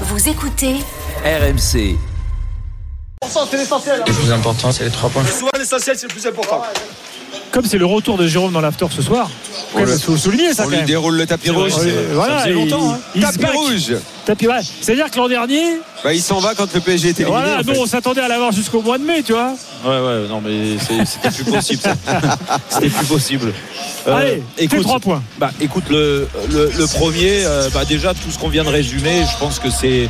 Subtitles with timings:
[0.00, 0.74] Vous écoutez
[1.24, 1.96] RMC.
[3.22, 4.02] C'est l'essentiel.
[4.04, 5.24] Le plus important, c'est les trois points.
[5.24, 6.62] Souvent, l'essentiel, c'est le plus important.
[7.50, 9.30] Comme c'est le retour de Jérôme dans l'after ce soir,
[9.78, 10.86] il faut souligner ça On quand lui même.
[10.86, 11.72] déroule le tapis rouge.
[12.12, 13.26] Voilà, faisait longtemps, il- hein.
[13.26, 13.94] il se Tapis rouge.
[14.24, 14.54] Tapis, ouais.
[14.80, 15.62] C'est-à-dire que l'an dernier,
[16.02, 17.28] Bah, il s'en va quand le PSG éliminé.
[17.30, 17.72] voilà, en fait.
[17.74, 19.52] nous on s'attendait à l'avoir jusqu'au mois de mai, tu vois.
[19.84, 21.82] Ouais, ouais, non, mais c'est- c'était plus possible.
[22.70, 23.52] C'était plus possible.
[24.08, 25.22] Euh, Allez, tes écoute, trois points.
[25.38, 29.22] Bah, écoute, le, le, le premier, euh, bah, déjà, tout ce qu'on vient de résumer,
[29.30, 30.08] je pense que c'est.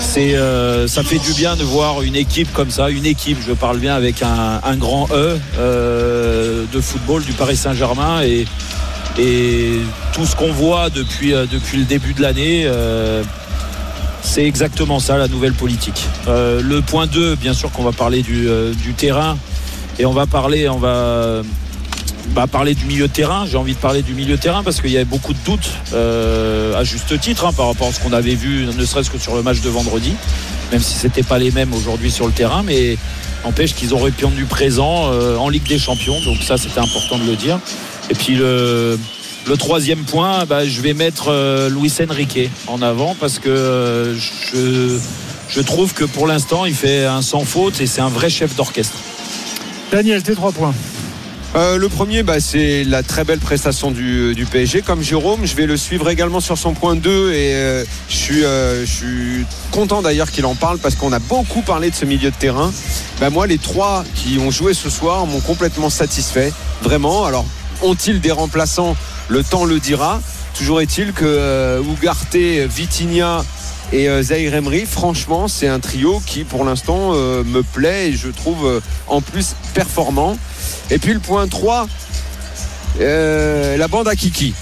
[0.00, 3.52] c'est euh, ça fait du bien de voir une équipe comme ça, une équipe, je
[3.52, 6.29] parle bien avec un, un grand E euh,
[6.72, 8.46] de football du Paris Saint-Germain et,
[10.14, 12.62] tout ce qu'on voit depuis, euh, depuis le début de l'année.
[12.64, 13.22] euh,
[14.22, 16.06] c'est exactement ça la nouvelle politique.
[16.28, 19.36] Euh, le point 2, bien sûr qu'on va parler du, euh, terrain
[19.98, 21.42] et on va parler, on va
[22.30, 23.46] bah, parler du milieu de terrain.
[23.46, 25.70] J'ai envie de parler du milieu de terrain parce qu'il y avait beaucoup de doutes
[25.94, 29.18] euh, à juste titre hein, par rapport à ce qu'on avait vu, ne serait-ce que
[29.18, 30.14] sur le match de vendredi,
[30.70, 32.98] même si c'était pas les mêmes aujourd'hui sur le terrain, mais
[33.44, 36.20] n'empêche qu'ils ont répondu présent euh, en Ligue des Champions.
[36.24, 37.58] Donc ça, c'était important de le dire.
[38.10, 38.98] Et puis le
[39.46, 44.14] le troisième point, bah, je vais mettre euh, Luis Enrique en avant parce que euh,
[44.14, 44.98] je,
[45.48, 48.54] je trouve que pour l'instant, il fait un sans faute et c'est un vrai chef
[48.54, 48.96] d'orchestre.
[49.90, 50.74] Daniel, tes trois points.
[51.56, 54.82] Euh, le premier, bah, c'est la très belle prestation du, du PSG.
[54.82, 58.44] Comme Jérôme, je vais le suivre également sur son point 2 et euh, je, suis,
[58.44, 58.84] euh,
[59.72, 62.72] content d'ailleurs qu'il en parle parce qu'on a beaucoup parlé de ce milieu de terrain.
[63.20, 66.52] Bah, moi, les trois qui ont joué ce soir m'ont complètement satisfait.
[66.82, 67.24] Vraiment.
[67.24, 67.46] Alors,
[67.82, 68.96] ont-ils des remplaçants?
[69.28, 70.20] Le temps le dira.
[70.56, 73.44] Toujours est-il que euh, Ugarte, Vitinha
[73.92, 78.12] et euh, Zahir Emery, franchement, c'est un trio qui, pour l'instant, euh, me plaît et
[78.12, 80.36] je trouve euh, en plus performant.
[80.90, 81.88] Et puis le point 3,
[83.00, 84.54] euh, la bande à Kiki.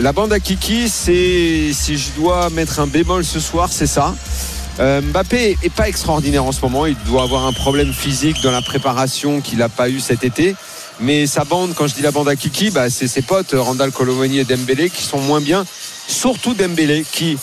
[0.00, 4.14] La bande à Kiki, c'est si je dois mettre un bémol ce soir, c'est ça.
[4.80, 6.86] Euh, Mbappé est pas extraordinaire en ce moment.
[6.86, 10.56] Il doit avoir un problème physique dans la préparation qu'il n'a pas eu cet été.
[11.00, 13.92] Mais sa bande, quand je dis la bande à Kiki, bah, c'est ses potes Randall
[13.92, 15.64] Colomani et Dembélé qui sont moins bien.
[16.08, 17.36] Surtout Dembélé qui,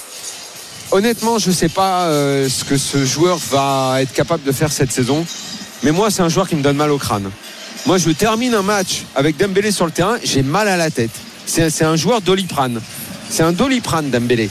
[0.91, 4.72] honnêtement, je ne sais pas euh, ce que ce joueur va être capable de faire
[4.72, 5.25] cette saison.
[5.83, 7.29] Mais moi, c'est un joueur qui me donne mal au crâne.
[7.85, 11.11] Moi, je termine un match avec Dembélé sur le terrain, j'ai mal à la tête.
[11.45, 12.79] C'est un joueur doliprane.
[13.29, 14.50] C'est un doliprane, Dembélé.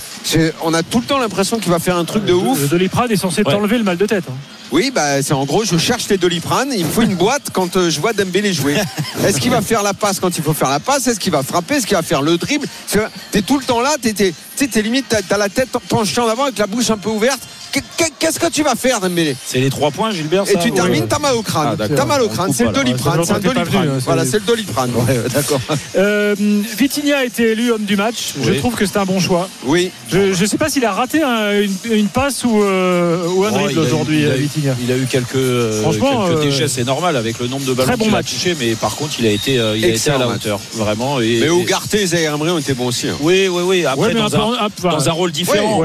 [0.62, 2.61] On a tout le temps l'impression qu'il va faire un truc de ouf.
[2.61, 3.53] Le Doliprane est censé Ouais.
[3.53, 4.25] t'enlever le mal de tête.
[4.28, 4.34] hein.
[4.71, 6.72] Oui, bah, c'est en gros, je cherche les doliprane.
[6.77, 8.77] Il me faut une boîte quand euh, je vois Dembélé jouer.
[9.25, 11.06] Est-ce qu'il va faire la passe quand il faut faire la passe?
[11.06, 11.77] Est-ce qu'il va frapper?
[11.77, 12.67] Est-ce qu'il va faire le dribble?
[12.91, 12.99] Tu
[13.33, 14.34] es tout le temps là, t'es, t'es,
[14.67, 17.41] t'es limite, t'as, t'as la tête penchée en avant avec la bouche un peu ouverte.
[17.73, 19.37] Qu'est- qu'est- Qu'est-ce que tu vas faire, Dembélé?
[19.47, 21.09] C'est les trois points, Gilbert Et tu termines, ouais.
[21.09, 21.77] t'as mal au crâne.
[21.81, 22.53] Ah, t'as mal au crâne.
[22.53, 23.21] C'est le doliprane.
[23.25, 24.91] C'est hein, Voilà, c'est le doliprane.
[24.95, 25.61] Ouais, d'accord.
[25.97, 28.34] Euh, Vitinha a été élu homme du match.
[28.43, 29.49] Je trouve que c'est un bon choix.
[29.65, 29.91] Oui.
[30.11, 33.51] Je ne sais pas s'il a raté un- une, une passe ou, euh, ou un
[33.53, 34.75] Oh, dribble aujourd'hui, il a euh, eu- Vitinha.
[34.83, 37.73] Il a eu quelques, euh, Franchement, quelques euh, déchets, c'est normal avec le nombre de
[37.73, 39.89] ballons très bon qu'il a touché, mais par contre, il a été, euh, il a
[39.89, 41.21] été à la hauteur, vraiment.
[41.21, 43.09] Et, Mais Ugarte et Zahir Emery ont été bons aussi.
[43.09, 43.17] hein.
[43.21, 43.87] Oui, oui, oui.
[43.87, 45.83] Après, dans, un rôle différent,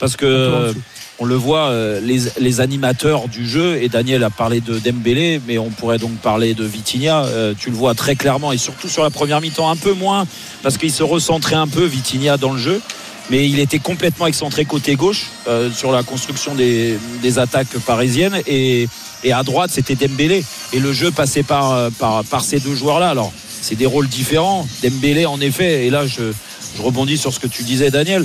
[0.00, 0.74] parce que
[1.20, 5.58] on le voit, euh, les, animateurs du jeu, et Daniel a parlé de Dembélé, mais
[5.58, 7.24] on pourrait donc parler de Vitinha.
[7.24, 10.26] euh, tu le vois très clairement, et surtout sur la première mi-temps, un peu moins,
[10.62, 12.80] parce qu'il se recentrait un peu, Vitinha, dans le jeu.
[13.30, 16.98] Mais il était complètement excentré côté gauche euh, sur la construction des,
[17.38, 18.40] attaques parisiennes.
[18.46, 18.88] Et,
[19.30, 20.44] à droite, c'était Dembélé.
[20.72, 21.90] Et le jeu passait par,
[22.40, 23.10] ces deux joueurs-là.
[23.10, 24.66] Alors, c'est des rôles différents.
[24.82, 26.32] Dembélé, en effet, et là, je,
[26.78, 28.24] rebondis sur ce que tu disais, Daniel.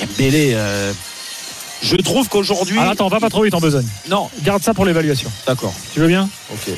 [0.00, 0.56] Dembélé,
[1.82, 2.76] je trouve qu'aujourd'hui.
[2.80, 3.86] Ah, attends, va pas trop vite en besogne.
[4.08, 5.30] Non, Garde ça pour l'évaluation.
[5.46, 5.72] d'accord.
[5.92, 6.28] Tu veux bien?
[6.52, 6.72] Ok.